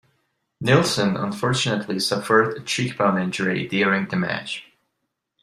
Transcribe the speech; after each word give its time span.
Neilson 0.63 1.15
unfortunately 1.15 1.99
suffered 1.99 2.57
a 2.57 2.63
cheekbone 2.63 3.21
injury 3.21 3.67
during 3.67 4.07
the 4.07 4.15
match. 4.15 4.63